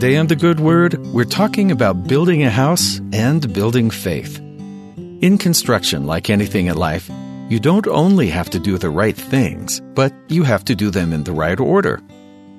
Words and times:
Today 0.00 0.16
on 0.16 0.28
The 0.28 0.34
Good 0.34 0.60
Word, 0.60 0.96
we're 1.08 1.26
talking 1.26 1.70
about 1.70 2.08
building 2.08 2.42
a 2.42 2.48
house 2.48 3.02
and 3.12 3.52
building 3.52 3.90
faith. 3.90 4.38
In 4.38 5.36
construction, 5.36 6.06
like 6.06 6.30
anything 6.30 6.68
in 6.68 6.76
life, 6.78 7.10
you 7.50 7.60
don't 7.60 7.86
only 7.86 8.30
have 8.30 8.48
to 8.48 8.58
do 8.58 8.78
the 8.78 8.88
right 8.88 9.14
things, 9.14 9.82
but 9.92 10.14
you 10.28 10.42
have 10.42 10.64
to 10.64 10.74
do 10.74 10.88
them 10.88 11.12
in 11.12 11.24
the 11.24 11.34
right 11.34 11.60
order. 11.60 12.00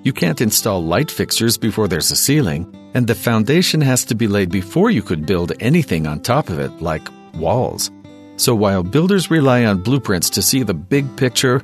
You 0.04 0.14
can't 0.14 0.40
install 0.40 0.86
light 0.86 1.10
fixtures 1.10 1.58
before 1.58 1.88
there's 1.88 2.12
a 2.12 2.16
ceiling, 2.16 2.72
and 2.94 3.08
the 3.08 3.16
foundation 3.16 3.82
has 3.82 4.06
to 4.06 4.14
be 4.14 4.28
laid 4.28 4.52
before 4.52 4.92
you 4.92 5.02
could 5.02 5.26
build 5.26 5.52
anything 5.60 6.06
on 6.06 6.20
top 6.20 6.50
of 6.50 6.60
it, 6.60 6.80
like 6.80 7.10
walls. 7.34 7.90
So 8.36 8.54
while 8.54 8.84
builders 8.84 9.32
rely 9.32 9.66
on 9.66 9.82
blueprints 9.82 10.30
to 10.32 10.44
see 10.44 10.62
the 10.62 10.76
big 10.76 11.18
picture, 11.18 11.60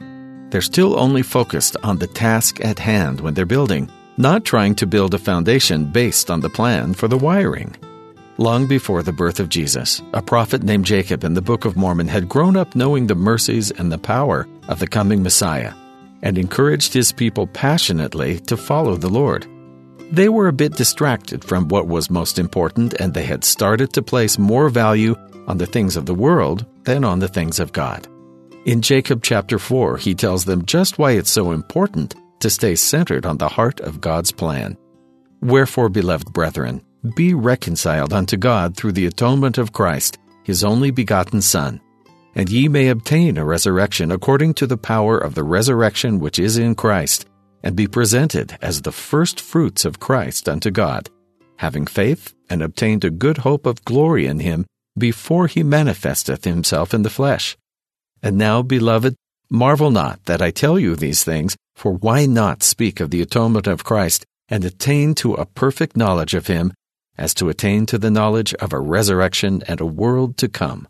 they're 0.49 0.61
still 0.61 0.99
only 0.99 1.21
focused 1.21 1.77
on 1.83 1.99
the 1.99 2.07
task 2.07 2.65
at 2.65 2.79
hand 2.79 3.21
when 3.21 3.35
they're 3.35 3.45
building 3.45 3.91
not 4.17 4.43
trying 4.43 4.73
to 4.75 4.87
build 4.87 5.13
a 5.13 5.19
foundation 5.19 5.85
based 5.85 6.31
on 6.31 6.41
the 6.41 6.49
plan 6.49 6.93
for 6.93 7.07
the 7.07 7.17
wiring. 7.17 7.75
Long 8.39 8.67
before 8.67 9.03
the 9.03 9.11
birth 9.11 9.39
of 9.39 9.49
Jesus, 9.49 10.01
a 10.13 10.21
prophet 10.21 10.63
named 10.63 10.85
Jacob 10.85 11.23
in 11.23 11.33
the 11.33 11.41
Book 11.41 11.65
of 11.65 11.75
Mormon 11.75 12.07
had 12.07 12.29
grown 12.29 12.55
up 12.55 12.75
knowing 12.75 13.07
the 13.07 13.15
mercies 13.15 13.71
and 13.71 13.91
the 13.91 13.97
power 13.97 14.47
of 14.67 14.79
the 14.79 14.87
coming 14.87 15.23
Messiah 15.23 15.73
and 16.21 16.37
encouraged 16.37 16.93
his 16.93 17.11
people 17.11 17.47
passionately 17.47 18.39
to 18.41 18.57
follow 18.57 18.95
the 18.95 19.09
Lord. 19.09 19.47
They 20.11 20.29
were 20.29 20.47
a 20.47 20.53
bit 20.53 20.73
distracted 20.73 21.43
from 21.43 21.67
what 21.67 21.87
was 21.87 22.09
most 22.09 22.39
important 22.39 22.93
and 22.95 23.13
they 23.13 23.25
had 23.25 23.43
started 23.43 23.93
to 23.93 24.01
place 24.01 24.39
more 24.39 24.69
value 24.69 25.15
on 25.47 25.57
the 25.57 25.65
things 25.65 25.95
of 25.95 26.05
the 26.05 26.15
world 26.15 26.65
than 26.83 27.03
on 27.03 27.19
the 27.19 27.27
things 27.27 27.59
of 27.59 27.71
God. 27.71 28.07
In 28.65 28.81
Jacob 28.81 29.21
chapter 29.23 29.59
4, 29.59 29.97
he 29.97 30.13
tells 30.15 30.45
them 30.45 30.65
just 30.65 30.97
why 30.97 31.11
it's 31.11 31.31
so 31.31 31.51
important 31.51 32.15
to 32.39 32.49
stay 32.49 32.75
centered 32.75 33.25
on 33.25 33.37
the 33.37 33.47
heart 33.47 33.79
of 33.79 34.01
God's 34.01 34.31
plan. 34.31 34.77
Wherefore, 35.41 35.89
beloved 35.89 36.33
brethren, 36.33 36.81
be 37.15 37.33
reconciled 37.33 38.13
unto 38.13 38.37
God 38.37 38.75
through 38.75 38.93
the 38.93 39.05
atonement 39.05 39.57
of 39.57 39.73
Christ, 39.73 40.17
his 40.43 40.63
only 40.63 40.91
begotten 40.91 41.41
Son, 41.41 41.79
and 42.35 42.49
ye 42.49 42.67
may 42.67 42.89
obtain 42.89 43.37
a 43.37 43.45
resurrection 43.45 44.11
according 44.11 44.53
to 44.55 44.67
the 44.67 44.77
power 44.77 45.17
of 45.17 45.35
the 45.35 45.43
resurrection 45.43 46.19
which 46.19 46.39
is 46.39 46.57
in 46.57 46.75
Christ, 46.75 47.27
and 47.63 47.75
be 47.75 47.87
presented 47.87 48.57
as 48.61 48.81
the 48.81 48.91
first 48.91 49.41
fruits 49.41 49.85
of 49.85 49.99
Christ 49.99 50.47
unto 50.47 50.71
God, 50.71 51.09
having 51.57 51.87
faith 51.87 52.33
and 52.49 52.61
obtained 52.61 53.03
a 53.03 53.09
good 53.09 53.39
hope 53.39 53.65
of 53.65 53.83
glory 53.85 54.25
in 54.27 54.39
him 54.39 54.65
before 54.97 55.47
he 55.47 55.63
manifesteth 55.63 56.45
himself 56.45 56.93
in 56.93 57.03
the 57.03 57.09
flesh. 57.09 57.57
And 58.21 58.37
now, 58.37 58.61
beloved, 58.61 59.15
marvel 59.49 59.91
not 59.91 60.23
that 60.25 60.41
I 60.41 60.51
tell 60.51 60.79
you 60.79 60.95
these 60.95 61.23
things, 61.23 61.55
for 61.75 61.93
why 61.93 62.25
not 62.25 62.63
speak 62.63 62.99
of 62.99 63.11
the 63.11 63.21
atonement 63.21 63.67
of 63.67 63.83
Christ 63.83 64.25
and 64.49 64.63
attain 64.63 65.13
to 65.15 65.33
a 65.33 65.45
perfect 65.45 65.95
knowledge 65.95 66.33
of 66.33 66.47
Him, 66.47 66.73
as 67.17 67.33
to 67.35 67.49
attain 67.49 67.85
to 67.87 67.97
the 67.97 68.11
knowledge 68.11 68.53
of 68.55 68.73
a 68.73 68.79
resurrection 68.79 69.63
and 69.67 69.79
a 69.79 69.85
world 69.85 70.37
to 70.37 70.47
come? 70.47 70.87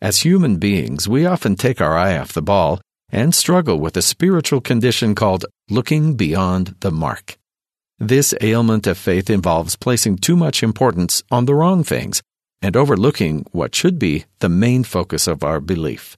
As 0.00 0.20
human 0.20 0.56
beings, 0.56 1.08
we 1.08 1.24
often 1.24 1.56
take 1.56 1.80
our 1.80 1.96
eye 1.96 2.18
off 2.18 2.32
the 2.32 2.42
ball 2.42 2.80
and 3.10 3.34
struggle 3.34 3.78
with 3.78 3.96
a 3.96 4.02
spiritual 4.02 4.60
condition 4.60 5.14
called 5.14 5.46
looking 5.70 6.14
beyond 6.16 6.74
the 6.80 6.90
mark. 6.90 7.38
This 7.98 8.34
ailment 8.40 8.86
of 8.86 8.98
faith 8.98 9.30
involves 9.30 9.76
placing 9.76 10.18
too 10.18 10.36
much 10.36 10.62
importance 10.62 11.22
on 11.30 11.46
the 11.46 11.54
wrong 11.54 11.82
things 11.82 12.22
and 12.60 12.76
overlooking 12.76 13.46
what 13.52 13.74
should 13.74 13.98
be 13.98 14.24
the 14.40 14.48
main 14.48 14.84
focus 14.84 15.26
of 15.26 15.42
our 15.42 15.60
belief. 15.60 16.16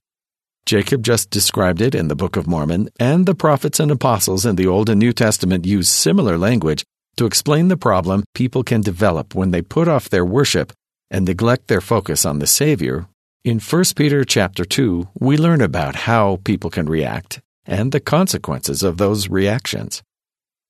Jacob 0.68 1.02
just 1.02 1.30
described 1.30 1.80
it 1.80 1.94
in 1.94 2.08
the 2.08 2.14
Book 2.14 2.36
of 2.36 2.46
Mormon, 2.46 2.90
and 3.00 3.24
the 3.24 3.34
prophets 3.34 3.80
and 3.80 3.90
apostles 3.90 4.44
in 4.44 4.56
the 4.56 4.66
Old 4.66 4.90
and 4.90 5.00
New 5.00 5.14
Testament 5.14 5.64
use 5.64 5.88
similar 5.88 6.36
language 6.36 6.84
to 7.16 7.24
explain 7.24 7.68
the 7.68 7.76
problem 7.78 8.22
people 8.34 8.62
can 8.62 8.82
develop 8.82 9.34
when 9.34 9.50
they 9.50 9.62
put 9.62 9.88
off 9.88 10.10
their 10.10 10.26
worship 10.26 10.74
and 11.10 11.24
neglect 11.24 11.68
their 11.68 11.80
focus 11.80 12.26
on 12.26 12.38
the 12.38 12.46
Savior. 12.46 13.06
In 13.46 13.60
1 13.60 13.84
Peter 13.96 14.26
chapter 14.26 14.62
2, 14.62 15.08
we 15.18 15.38
learn 15.38 15.62
about 15.62 16.04
how 16.04 16.38
people 16.44 16.68
can 16.68 16.84
react 16.84 17.40
and 17.64 17.90
the 17.90 17.98
consequences 17.98 18.82
of 18.82 18.98
those 18.98 19.30
reactions. 19.30 20.02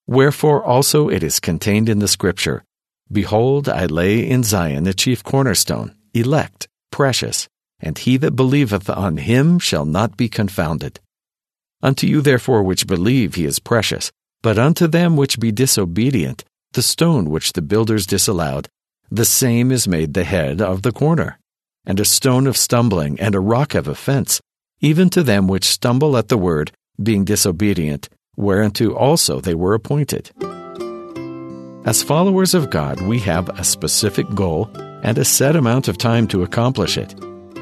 Wherefore 0.06 0.62
also 0.62 1.08
it 1.08 1.24
is 1.24 1.40
contained 1.40 1.88
in 1.88 1.98
the 1.98 2.06
Scripture 2.06 2.62
Behold, 3.10 3.68
I 3.68 3.86
lay 3.86 4.20
in 4.20 4.44
Zion 4.44 4.86
a 4.86 4.94
chief 4.94 5.24
cornerstone, 5.24 5.96
elect, 6.14 6.68
precious 6.92 7.48
and 7.80 7.98
he 7.98 8.16
that 8.16 8.32
believeth 8.32 8.88
on 8.90 9.18
him 9.18 9.58
shall 9.58 9.84
not 9.84 10.16
be 10.16 10.28
confounded. 10.28 11.00
Unto 11.82 12.06
you 12.06 12.20
therefore 12.20 12.62
which 12.62 12.86
believe 12.86 13.34
he 13.34 13.44
is 13.44 13.58
precious, 13.58 14.10
but 14.42 14.58
unto 14.58 14.86
them 14.86 15.16
which 15.16 15.40
be 15.40 15.52
disobedient, 15.52 16.44
the 16.72 16.82
stone 16.82 17.30
which 17.30 17.52
the 17.52 17.62
builders 17.62 18.06
disallowed, 18.06 18.68
the 19.10 19.24
same 19.24 19.72
is 19.72 19.88
made 19.88 20.14
the 20.14 20.24
head 20.24 20.60
of 20.60 20.82
the 20.82 20.92
corner, 20.92 21.38
and 21.86 21.98
a 21.98 22.04
stone 22.04 22.46
of 22.46 22.56
stumbling, 22.56 23.18
and 23.20 23.34
a 23.34 23.40
rock 23.40 23.74
of 23.74 23.88
offense, 23.88 24.40
even 24.80 25.08
to 25.10 25.22
them 25.22 25.48
which 25.48 25.64
stumble 25.64 26.16
at 26.16 26.28
the 26.28 26.38
word, 26.38 26.72
being 27.02 27.24
disobedient, 27.24 28.08
whereunto 28.36 28.92
also 28.92 29.40
they 29.40 29.54
were 29.54 29.74
appointed. 29.74 30.30
As 31.84 32.02
followers 32.02 32.54
of 32.54 32.70
God, 32.70 33.00
we 33.00 33.18
have 33.20 33.48
a 33.48 33.64
specific 33.64 34.28
goal 34.34 34.70
and 35.02 35.16
a 35.16 35.24
set 35.24 35.56
amount 35.56 35.88
of 35.88 35.96
time 35.96 36.26
to 36.28 36.42
accomplish 36.42 36.98
it. 36.98 37.14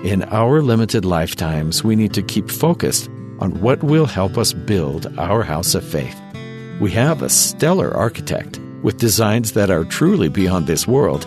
In 0.07 0.23
our 0.31 0.63
limited 0.63 1.05
lifetimes, 1.05 1.83
we 1.83 1.97
need 1.97 2.15
to 2.15 2.23
keep 2.23 2.49
focused 2.49 3.09
on 3.41 3.61
what 3.61 3.83
will 3.83 4.07
help 4.07 4.39
us 4.39 4.53
build 4.53 5.13
our 5.19 5.43
house 5.43 5.75
of 5.75 5.83
faith. 5.83 6.17
We 6.81 6.93
have 6.93 7.23
a 7.23 7.29
stellar 7.29 7.93
architect 7.93 8.61
with 8.85 8.99
designs 8.99 9.51
that 9.55 9.69
are 9.69 9.85
truly 9.85 10.29
beyond 10.29 10.69
this 10.69 10.87
world, 10.87 11.27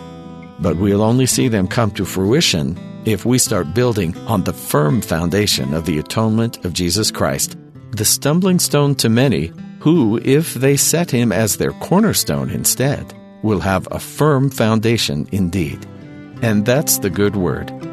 but 0.61 0.77
we'll 0.77 1.01
only 1.01 1.25
see 1.25 1.49
them 1.49 1.67
come 1.67 1.91
to 1.91 2.05
fruition 2.05 2.79
if 3.03 3.25
we 3.25 3.37
start 3.37 3.73
building 3.73 4.15
on 4.27 4.45
the 4.45 4.53
firm 4.53 5.01
foundation 5.01 5.73
of 5.73 5.85
the 5.85 5.99
atonement 5.99 6.63
of 6.63 6.71
Jesus 6.71 7.11
Christ, 7.11 7.57
the 7.91 8.05
stumbling 8.05 8.59
stone 8.59 8.95
to 8.95 9.09
many 9.09 9.51
who, 9.81 10.21
if 10.23 10.53
they 10.53 10.77
set 10.77 11.11
him 11.11 11.33
as 11.33 11.57
their 11.57 11.73
cornerstone 11.81 12.49
instead, 12.49 13.13
will 13.43 13.59
have 13.59 13.89
a 13.91 13.99
firm 13.99 14.49
foundation 14.49 15.27
indeed. 15.33 15.85
And 16.41 16.65
that's 16.65 16.99
the 16.99 17.09
good 17.09 17.35
word. 17.35 17.88